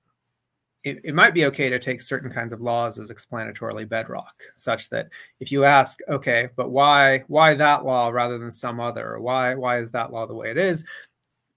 [0.84, 4.88] it it might be okay to take certain kinds of laws as explanatorily bedrock, such
[4.90, 5.08] that
[5.40, 9.54] if you ask, okay, but why why that law rather than some other, or why
[9.54, 10.84] why is that law the way it is?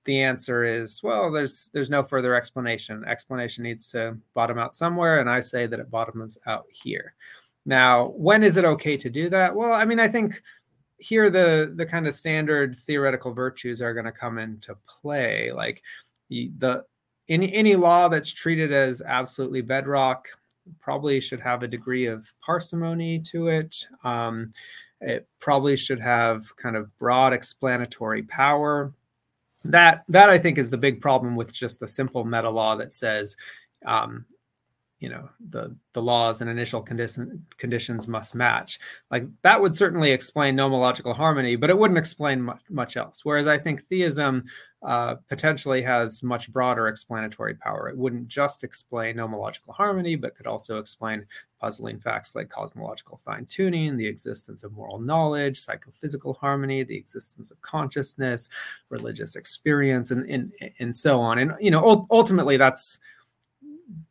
[0.06, 3.04] The answer is, well, there's there's no further explanation.
[3.06, 7.14] Explanation needs to bottom out somewhere, and I say that it bottoms out here.
[7.66, 9.54] Now, when is it okay to do that?
[9.56, 10.42] Well, I mean, I think
[11.00, 15.82] here the the kind of standard theoretical virtues are going to come into play like
[16.30, 16.84] the
[17.30, 20.28] any any law that's treated as absolutely bedrock
[20.80, 23.88] probably should have a degree of parsimony to it.
[24.04, 24.54] Um,
[25.02, 28.94] it probably should have kind of broad explanatory power.
[29.66, 32.94] That that i think is the big problem with just the simple meta law that
[32.94, 33.36] says
[33.86, 34.26] um,
[35.00, 38.80] you know the the laws and initial condition, conditions must match.
[39.10, 43.22] Like that would certainly explain nomological harmony but it wouldn't explain much, much else.
[43.24, 44.44] Whereas i think theism
[44.82, 47.90] uh, potentially has much broader explanatory power.
[47.90, 51.26] It wouldn't just explain nomological harmony but could also explain
[51.60, 57.62] puzzling facts like cosmological fine-tuning the existence of moral knowledge psychophysical harmony the existence of
[57.62, 58.48] consciousness
[58.88, 61.40] religious experience and and, and so on.
[61.40, 63.00] And you know ultimately that's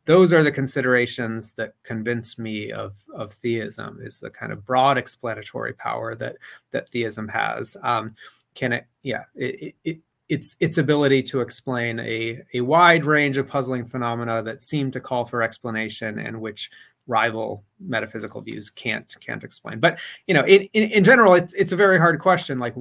[0.05, 4.97] those are the considerations that convince me of of theism is the kind of broad
[4.97, 6.37] explanatory power that
[6.71, 7.77] that theism has.
[7.83, 8.15] Um,
[8.55, 13.47] can it yeah it, it, its its ability to explain a a wide range of
[13.47, 16.69] puzzling phenomena that seem to call for explanation and which
[17.07, 19.79] rival metaphysical views can't can't explain.
[19.79, 22.75] But you know in, in, in general it's it's a very hard question like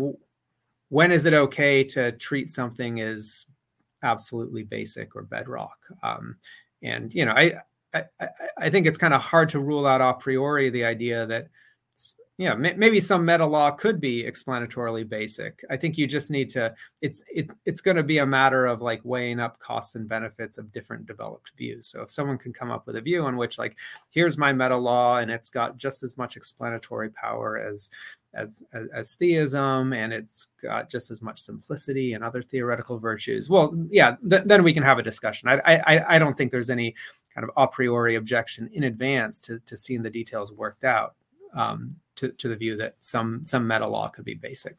[0.91, 3.47] when is it okay to treat something as
[4.03, 5.79] absolutely basic or bedrock?
[6.03, 6.37] Um,
[6.83, 7.55] and you know i
[7.95, 8.05] i,
[8.59, 11.49] I think it's kind of hard to rule out a priori the idea that
[12.39, 15.65] yeah maybe some meta law could be explanatorily basic.
[15.71, 18.81] I think you just need to it's it, it's going to be a matter of
[18.81, 21.89] like weighing up costs and benefits of different developed views.
[21.89, 23.77] So if someone can come up with a view in which like
[24.11, 27.91] here's my meta law and it's got just as much explanatory power as
[28.39, 33.51] as, as, as theism and it's got just as much simplicity and other theoretical virtues.
[33.51, 35.49] Well yeah th- then we can have a discussion.
[35.49, 36.95] I, I i don't think there's any
[37.35, 41.15] kind of a priori objection in advance to, to seeing the details worked out
[41.55, 44.79] um, to, to the view that some some meta law could be basic.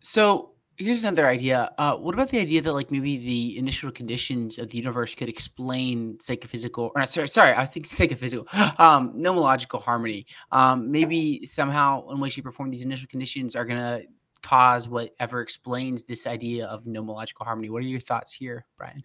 [0.00, 1.72] So here's another idea.
[1.78, 5.28] Uh, what about the idea that like maybe the initial conditions of the universe could
[5.28, 8.46] explain psychophysical or sorry, sorry, I was thinking psychophysical,
[8.78, 10.26] um, nomological harmony.
[10.52, 14.02] Um, maybe somehow in way, shape, or form, these initial conditions are gonna
[14.42, 17.70] cause whatever explains this idea of nomological harmony.
[17.70, 19.02] What are your thoughts here, Brian?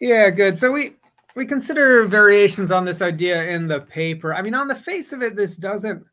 [0.00, 0.58] Yeah, good.
[0.58, 0.96] So we
[1.34, 4.34] we consider variations on this idea in the paper.
[4.34, 6.04] I mean, on the face of it, this doesn't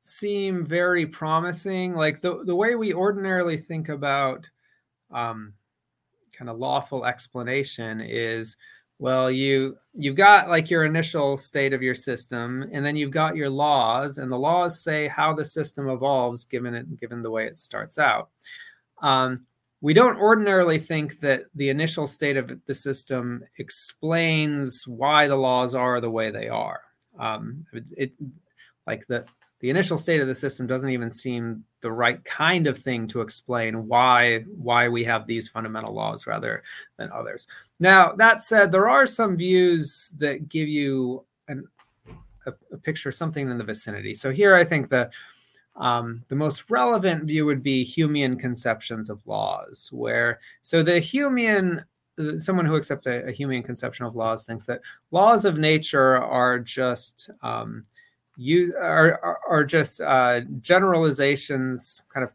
[0.00, 1.94] seem very promising.
[1.94, 4.48] Like the, the way we ordinarily think about
[5.10, 5.52] um,
[6.32, 8.56] kind of lawful explanation is
[9.00, 13.36] Well, you you've got like your initial state of your system, and then you've got
[13.36, 17.46] your laws, and the laws say how the system evolves given it given the way
[17.46, 18.30] it starts out.
[19.00, 19.46] Um,
[19.80, 25.76] we don't ordinarily think that the initial state of the system explains why the laws
[25.76, 26.80] are the way they are.
[27.16, 27.64] Um,
[27.96, 28.12] it,
[28.84, 29.24] like the
[29.60, 33.20] the initial state of the system doesn't even seem the right kind of thing to
[33.20, 36.62] explain why why we have these fundamental laws rather
[36.96, 37.46] than others.
[37.80, 41.66] Now that said, there are some views that give you an,
[42.46, 44.14] a, a picture something in the vicinity.
[44.14, 45.10] So here, I think the
[45.76, 51.84] um, the most relevant view would be Humean conceptions of laws, where so the Humean
[52.38, 56.58] someone who accepts a, a Humean conception of laws thinks that laws of nature are
[56.58, 57.84] just um,
[58.40, 62.32] you are, are, just uh, generalizations, kind of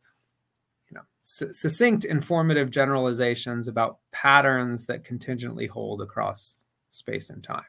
[0.92, 7.64] you know succinct, informative generalizations about patterns that contingently hold across space and time.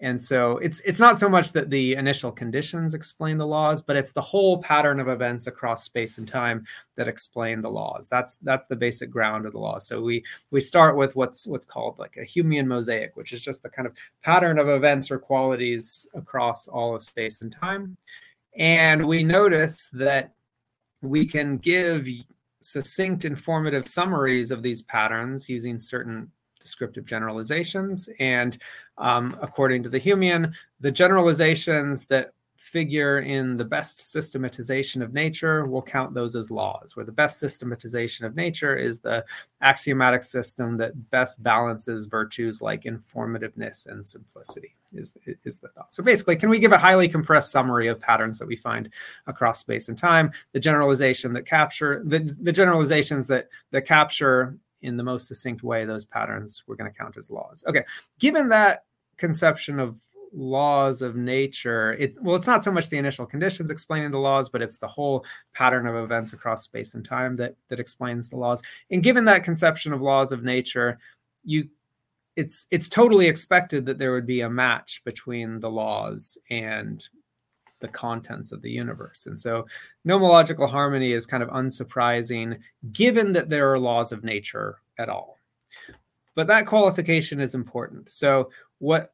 [0.00, 3.96] And so it's it's not so much that the initial conditions explain the laws, but
[3.96, 8.08] it's the whole pattern of events across space and time that explain the laws.
[8.08, 9.80] That's that's the basic ground of the law.
[9.80, 13.64] So we we start with what's what's called like a Humean mosaic, which is just
[13.64, 17.96] the kind of pattern of events or qualities across all of space and time.
[18.56, 20.32] And we notice that
[21.02, 22.06] we can give
[22.60, 26.30] succinct informative summaries of these patterns using certain
[26.68, 28.08] descriptive generalizations.
[28.20, 28.58] And
[28.98, 35.64] um, according to the Humean, the generalizations that figure in the best systematization of nature,
[35.64, 39.24] we'll count those as laws, where the best systematization of nature is the
[39.62, 45.94] axiomatic system that best balances virtues like informativeness and simplicity, is, is the thought.
[45.94, 48.90] So basically, can we give a highly compressed summary of patterns that we find
[49.26, 50.30] across space and time?
[50.52, 55.84] The generalization that capture the, the generalizations that that capture in the most succinct way
[55.84, 57.64] those patterns we're going to count as laws.
[57.66, 57.84] Okay,
[58.18, 58.84] given that
[59.16, 59.98] conception of
[60.32, 64.50] laws of nature it well it's not so much the initial conditions explaining the laws
[64.50, 68.36] but it's the whole pattern of events across space and time that that explains the
[68.36, 70.98] laws and given that conception of laws of nature
[71.44, 71.66] you
[72.36, 77.08] it's it's totally expected that there would be a match between the laws and
[77.80, 79.26] the contents of the universe.
[79.26, 79.66] And so
[80.06, 82.58] nomological harmony is kind of unsurprising
[82.92, 85.38] given that there are laws of nature at all.
[86.34, 88.08] But that qualification is important.
[88.08, 89.12] So what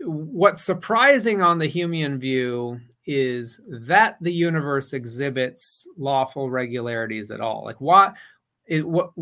[0.00, 7.62] what's surprising on the Humean view is that the universe exhibits lawful regularities at all.
[7.64, 8.14] Like what
[8.66, 9.12] it what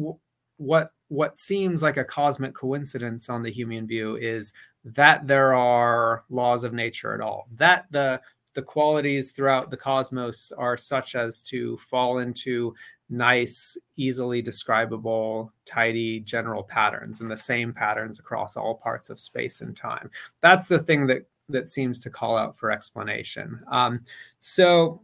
[0.56, 4.52] what what seems like a cosmic coincidence on the Humean view is
[4.84, 7.48] that there are laws of nature at all.
[7.56, 8.20] That the
[8.54, 12.74] the qualities throughout the cosmos are such as to fall into
[13.10, 19.60] nice, easily describable, tidy general patterns and the same patterns across all parts of space
[19.60, 20.10] and time.
[20.40, 23.60] That's the thing that that seems to call out for explanation.
[23.68, 24.00] Um,
[24.38, 25.02] so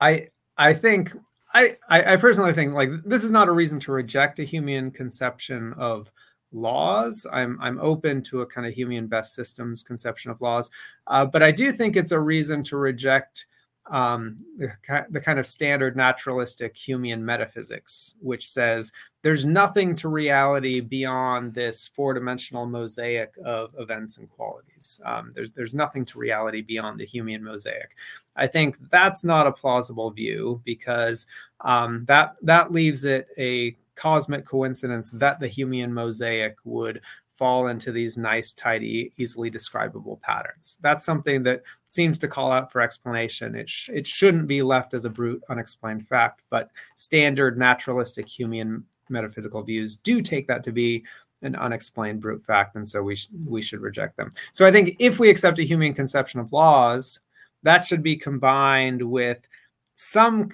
[0.00, 0.26] I
[0.58, 1.16] I think
[1.52, 5.72] I, I personally think like this is not a reason to reject a Humean conception
[5.74, 6.10] of
[6.52, 7.26] laws.
[7.32, 10.70] I'm I'm open to a kind of Humean best systems conception of laws,
[11.06, 13.46] uh, but I do think it's a reason to reject
[13.90, 14.72] um, the,
[15.10, 21.88] the kind of standard naturalistic Humean metaphysics, which says there's nothing to reality beyond this
[21.88, 25.00] four-dimensional mosaic of events and qualities.
[25.04, 27.96] Um, there's there's nothing to reality beyond the Humean mosaic.
[28.36, 31.26] I think that's not a plausible view because
[31.60, 37.00] um, that that leaves it a cosmic coincidence that the Humean mosaic would
[37.36, 40.76] fall into these nice, tidy, easily describable patterns.
[40.82, 43.54] That's something that seems to call out for explanation.
[43.54, 48.82] It, sh- it shouldn't be left as a brute, unexplained fact, but standard naturalistic Humean
[49.08, 51.02] metaphysical views do take that to be
[51.42, 54.32] an unexplained brute fact, and so we sh- we should reject them.
[54.52, 57.20] So I think if we accept a Humean conception of laws,
[57.62, 59.48] that should be combined with
[59.94, 60.50] some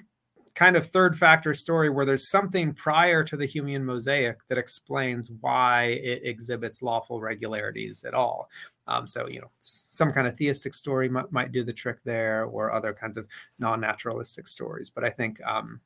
[0.57, 5.29] kind of third factor story where there's something prior to the Humean mosaic that explains
[5.41, 8.49] why it exhibits lawful regularities at all.
[8.87, 12.45] Um, so, you know, some kind of theistic story might, might do the trick there,
[12.45, 13.27] or other kinds of
[13.59, 14.89] non-naturalistic stories.
[14.89, 15.79] But I think, um,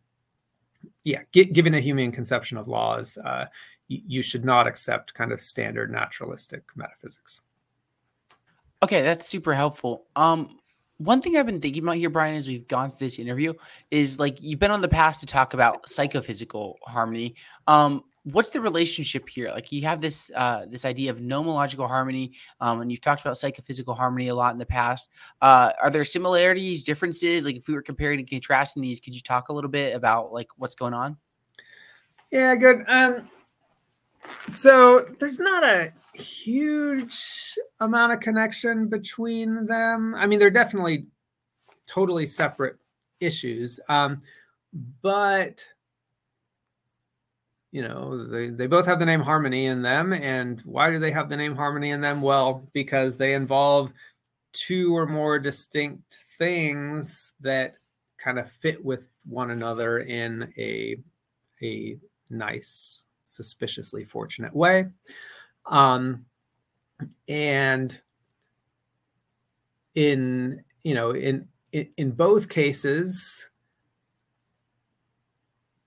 [1.04, 3.48] yeah, given a Humean conception of laws, uh,
[3.90, 7.42] you should not accept kind of standard naturalistic metaphysics.
[8.82, 10.06] Okay, that's super helpful.
[10.16, 10.61] Um,
[11.04, 13.54] one thing I've been thinking about here, Brian, as we've gone through this interview,
[13.90, 17.36] is like you've been on the past to talk about psychophysical harmony.
[17.68, 19.50] Um, what's the relationship here?
[19.50, 23.38] Like you have this uh, this idea of nomological harmony, um, and you've talked about
[23.38, 25.10] psychophysical harmony a lot in the past.
[25.42, 27.46] Uh, are there similarities, differences?
[27.46, 30.32] Like if we were comparing and contrasting these, could you talk a little bit about
[30.32, 31.18] like what's going on?
[32.32, 32.84] Yeah, good.
[32.88, 33.30] Um,
[34.48, 40.16] so there's not a huge amount of connection between them.
[40.16, 41.06] I mean, they're definitely
[41.88, 42.78] totally separate
[43.20, 44.22] issues, um,
[45.02, 45.66] but
[47.72, 51.12] you know they, they both have the name harmony in them and why do they
[51.12, 53.94] have the name harmony in them well because they involve
[54.54, 57.76] two or more distinct things that
[58.18, 60.98] kind of fit with one another in a
[61.64, 61.98] a
[62.30, 64.88] nice suspiciously fortunate way.
[65.66, 66.26] Um
[67.28, 68.00] and
[69.96, 73.50] in you know in in, in both cases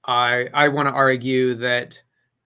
[0.05, 1.99] I I want to argue that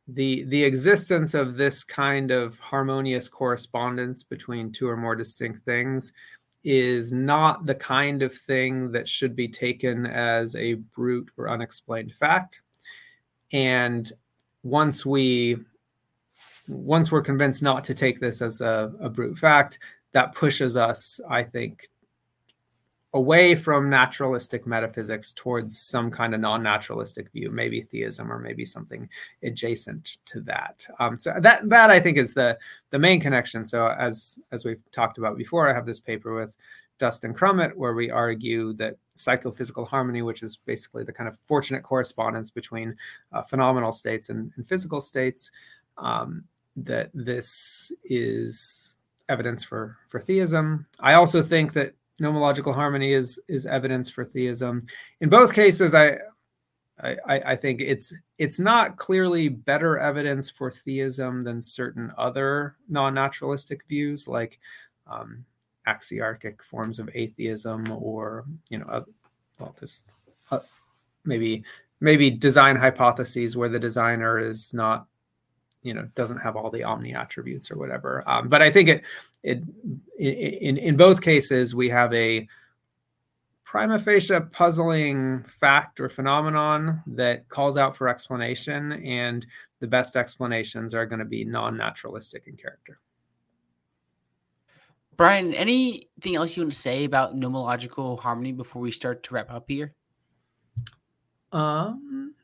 [0.06, 6.12] the the existence of this kind of harmonious correspondence between two or more distinct things
[6.64, 12.14] is not the kind of thing that should be taken as a brute or unexplained
[12.14, 12.60] fact.
[13.52, 14.10] And
[14.68, 15.56] once we
[16.68, 19.78] once we're convinced not to take this as a, a brute fact
[20.12, 21.88] that pushes us i think
[23.14, 29.08] away from naturalistic metaphysics towards some kind of non-naturalistic view, maybe theism or maybe something
[29.42, 30.86] adjacent to that.
[30.98, 32.58] Um, so that that I think is the
[32.90, 33.64] the main connection.
[33.64, 36.56] So as as we've talked about before, I have this paper with
[36.98, 41.82] Dustin Crummett where we argue that psychophysical harmony, which is basically the kind of fortunate
[41.82, 42.96] correspondence between
[43.32, 45.50] uh, phenomenal states and, and physical states,
[45.96, 46.44] um,
[46.76, 48.96] that this is
[49.28, 50.86] evidence for for theism.
[51.00, 54.86] I also think that nomological harmony is is evidence for theism.
[55.20, 56.18] In both cases, I,
[57.00, 63.86] I I think it's it's not clearly better evidence for theism than certain other non-naturalistic
[63.88, 64.58] views, like
[65.06, 65.44] um,
[65.88, 69.04] axiarchic forms of atheism, or you know, uh,
[69.58, 70.04] well, this
[70.50, 70.60] uh,
[71.24, 71.64] maybe
[72.00, 75.06] maybe design hypotheses where the designer is not
[75.82, 78.22] you know doesn't have all the omni attributes or whatever.
[78.26, 79.04] Um, but i think it
[79.42, 79.62] it
[80.18, 82.46] in in both cases we have a
[83.64, 89.46] prima facie puzzling fact or phenomenon that calls out for explanation and
[89.80, 92.98] the best explanations are going to be non-naturalistic in character
[95.18, 99.50] brian anything else you want to say about nomological harmony before we start to wrap
[99.52, 99.92] up here
[101.52, 102.34] um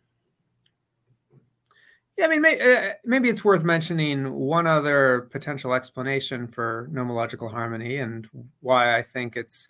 [2.16, 7.50] yeah, I mean, may, uh, maybe it's worth mentioning one other potential explanation for nomological
[7.50, 8.28] harmony and
[8.60, 9.68] why I think it's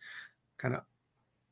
[0.59, 0.83] kind of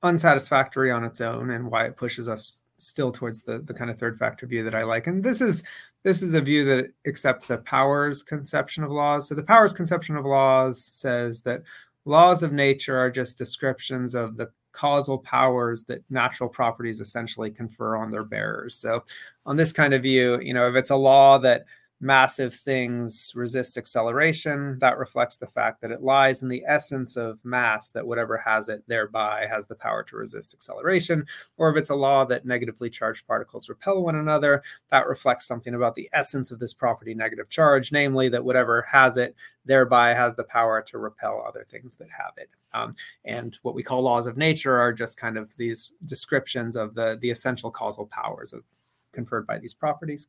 [0.02, 3.98] unsatisfactory on its own and why it pushes us still towards the, the kind of
[3.98, 5.06] third factor view that I like.
[5.06, 5.64] And this is
[6.04, 9.28] this is a view that accepts a powers conception of laws.
[9.28, 11.62] So the powers conception of laws says that
[12.04, 17.96] laws of nature are just descriptions of the causal powers that natural properties essentially confer
[17.96, 18.74] on their bearers.
[18.74, 19.04] So,
[19.46, 21.64] on this kind of view, you know, if it's a law that
[22.02, 27.42] massive things resist acceleration, that reflects the fact that it lies in the essence of
[27.44, 31.24] mass that whatever has it thereby has the power to resist acceleration.
[31.56, 35.74] Or if it's a law that negatively charged particles repel one another, that reflects something
[35.74, 40.34] about the essence of this property, negative charge, namely that whatever has it thereby has
[40.34, 42.50] the power to repel other things that have it.
[42.74, 46.94] Um, and what we call laws of nature are just kind of these descriptions of
[46.94, 48.64] the, the essential causal powers of,
[49.12, 50.26] conferred by these properties.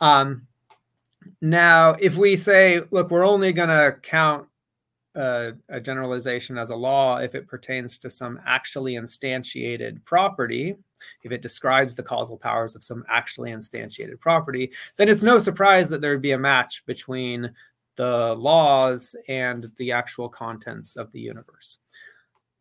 [0.00, 0.48] Um,
[1.40, 4.48] now, if we say, look, we're only going to count
[5.14, 10.76] a, a, generalization as a law if it pertains to some actually instantiated property,
[11.22, 15.88] if it describes the causal powers of some actually instantiated property, then it's no surprise
[15.90, 17.52] that there would be a match between
[17.96, 21.78] the laws and the actual contents of the universe.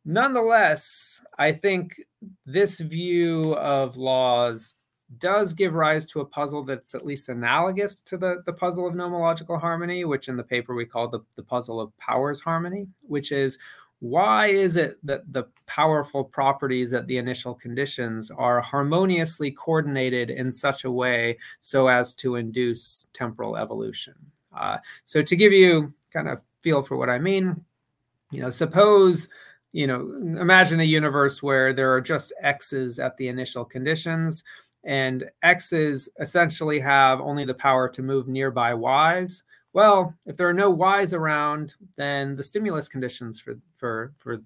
[0.04, 2.02] Nonetheless, I think
[2.46, 4.74] this view of laws
[5.20, 8.94] does give rise to a puzzle that's at least analogous to the, the puzzle of
[8.94, 13.32] nomological harmony, which in the paper we call the, the puzzle of powers harmony, which
[13.32, 13.58] is
[14.00, 20.52] why is it that the powerful properties at the initial conditions are harmoniously coordinated in
[20.52, 24.14] such a way so as to induce temporal evolution?
[24.56, 27.64] Uh, so to give you kind of feel for what I mean,
[28.32, 29.30] you know, suppose
[29.74, 34.44] you know, imagine a universe where there are just x's at the initial conditions
[34.84, 39.44] and x's essentially have only the power to move nearby y's.
[39.74, 44.42] Well if there are no y's around then the stimulus conditions for for for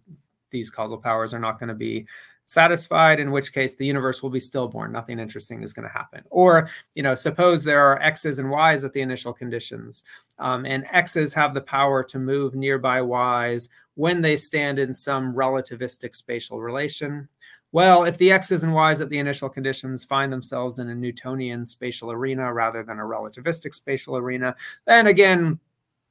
[0.50, 2.06] these causal powers are not going to be
[2.46, 4.92] satisfied in which case the universe will be stillborn.
[4.92, 6.24] Nothing interesting is going to happen.
[6.30, 10.04] Or you know suppose there are x's and y's at the initial conditions
[10.40, 15.34] um, and x's have the power to move nearby y's when they stand in some
[15.34, 17.28] relativistic spatial relation
[17.72, 21.66] well, if the x's and y's at the initial conditions find themselves in a Newtonian
[21.66, 24.56] spatial arena rather than a relativistic spatial arena,
[24.86, 25.60] then again,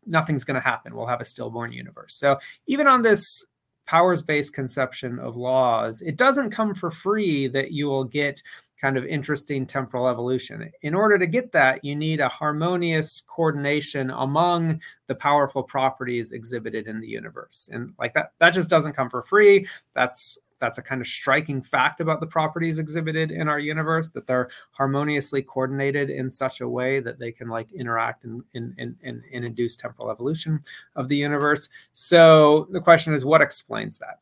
[0.06, 0.94] nothing's going to happen.
[0.94, 2.14] We'll have a stillborn universe.
[2.14, 3.44] So even on this
[3.86, 8.42] powers based conception of laws, it doesn't come for free that you will get
[8.80, 10.70] kind of interesting temporal evolution.
[10.80, 16.86] In order to get that, you need a harmonious coordination among the powerful properties exhibited
[16.86, 17.68] in the universe.
[17.70, 19.66] And like that, that just doesn't come for free.
[19.92, 24.26] That's that's a kind of striking fact about the properties exhibited in our universe that
[24.26, 28.96] they're harmoniously coordinated in such a way that they can like interact and, and, and,
[29.02, 30.60] and, induce temporal evolution
[30.94, 31.68] of the universe.
[31.92, 34.20] So the question is, what explains that?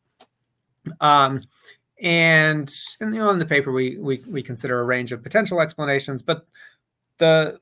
[1.00, 1.42] Um,
[2.00, 6.22] and, you know, in the paper, we, we, we consider a range of potential explanations,
[6.22, 6.46] but
[7.18, 7.58] the,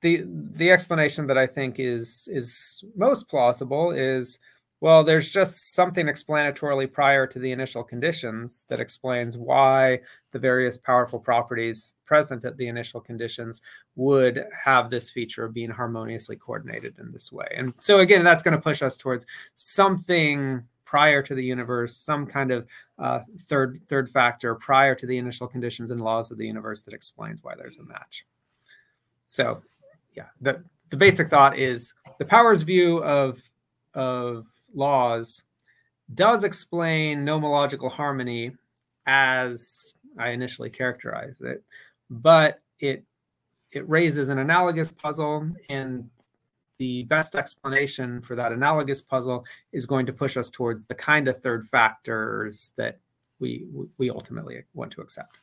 [0.00, 4.38] the, the explanation that I think is, is most plausible is,
[4.80, 10.00] well, there's just something explanatorily prior to the initial conditions that explains why
[10.32, 13.62] the various powerful properties present at the initial conditions
[13.94, 17.46] would have this feature of being harmoniously coordinated in this way.
[17.56, 19.24] And so, again, that's going to push us towards
[19.54, 22.66] something prior to the universe, some kind of
[22.98, 26.94] uh, third third factor prior to the initial conditions and laws of the universe that
[26.94, 28.26] explains why there's a match.
[29.26, 29.62] So,
[30.12, 33.40] yeah, the the basic thought is the powers view of
[33.94, 34.46] of
[34.76, 35.42] laws
[36.14, 38.52] does explain nomological harmony
[39.06, 41.62] as I initially characterized it,
[42.10, 43.04] but it
[43.72, 46.08] it raises an analogous puzzle and
[46.78, 51.26] the best explanation for that analogous puzzle is going to push us towards the kind
[51.26, 52.98] of third factors that
[53.38, 53.66] we
[53.98, 55.38] we ultimately want to accept.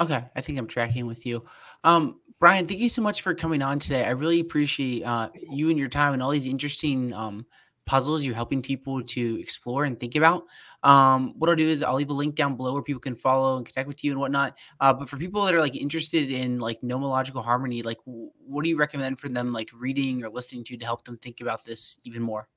[0.00, 1.44] Okay, I think I'm tracking with you.
[1.84, 4.04] Um, Brian, thank you so much for coming on today.
[4.04, 7.46] I really appreciate uh, you and your time and all these interesting um,
[7.84, 10.44] puzzles you're helping people to explore and think about.
[10.82, 13.56] Um, what I'll do is I'll leave a link down below where people can follow
[13.56, 14.56] and connect with you and whatnot.
[14.80, 18.64] Uh, but for people that are like interested in like nomological harmony, like w- what
[18.64, 21.64] do you recommend for them like reading or listening to to help them think about
[21.64, 22.48] this even more?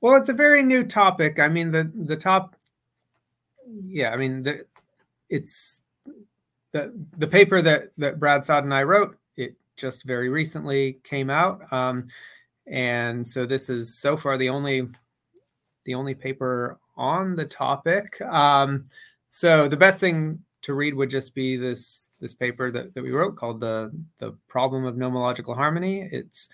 [0.00, 1.38] Well, it's a very new topic.
[1.38, 2.56] I mean, the the top,
[3.86, 4.64] yeah, I mean, the,
[5.28, 5.80] it's
[6.72, 9.16] the the paper that that Brad Saad and I wrote.
[9.36, 11.72] It just very recently came out.
[11.72, 12.08] Um,
[12.66, 14.88] and so this is so far the only
[15.84, 18.20] the only paper on the topic.
[18.20, 18.86] Um,
[19.28, 23.10] so the best thing to read would just be this this paper that, that we
[23.10, 26.08] wrote called the the problem of nomological harmony.
[26.10, 26.48] It's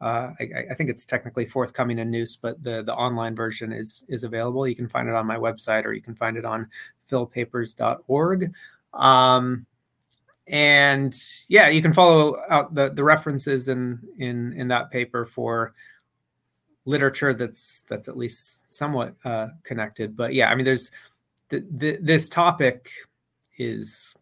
[0.00, 4.04] uh, I, I, think it's technically forthcoming in Noûs, but the the online version is
[4.08, 4.68] is available.
[4.68, 6.68] You can find it on my website, or you can find it on
[7.10, 8.52] philpapers.org.
[8.92, 9.66] Um,
[10.46, 11.16] and
[11.48, 15.74] yeah, you can follow out the, the references in in in that paper for
[16.84, 20.16] literature that's that's at least somewhat uh, connected.
[20.16, 20.90] But yeah, I mean, there's
[21.48, 22.90] the, this topic
[23.58, 24.14] is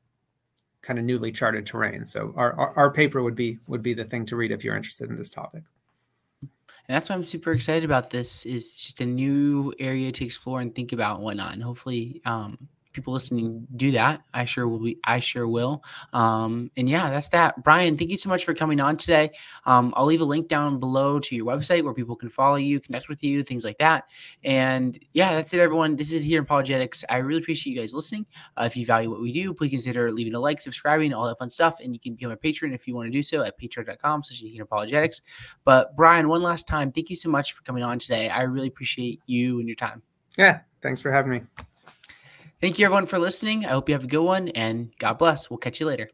[0.83, 2.05] kind of newly charted terrain.
[2.05, 4.77] So our, our, our paper would be would be the thing to read if you're
[4.77, 5.63] interested in this topic.
[6.41, 8.45] And that's why I'm super excited about this.
[8.45, 11.55] Is just a new area to explore and think about and whatnot.
[11.55, 14.23] And hopefully, um, people listening do that.
[14.35, 14.99] I sure will be.
[15.05, 15.83] I sure will.
[16.13, 17.63] Um, and yeah, that's that.
[17.63, 19.33] Brian, thank you so much for coming on today.
[19.67, 22.81] Um, I'll leave a link down below to your website where people can follow you,
[22.81, 24.05] connect with you, things like that.
[24.45, 25.97] And yeah, that's it, everyone.
[25.97, 27.05] This is Adherent Apologetics.
[27.09, 28.27] I really appreciate you guys listening.
[28.57, 31.39] Uh, if you value what we do, please consider leaving a like, subscribing, all that
[31.39, 31.81] fun stuff.
[31.81, 34.43] And you can become a patron if you want to do so at patreon.com slash
[34.61, 35.23] apologetics.
[35.65, 38.29] But Brian, one last time, thank you so much for coming on today.
[38.29, 40.03] I really appreciate you and your time.
[40.37, 41.43] Yeah, thanks for having me.
[42.63, 43.67] Thank you, everyone, for listening.
[43.67, 45.51] I hope you have a good one and God bless.
[45.51, 46.11] We'll catch you later.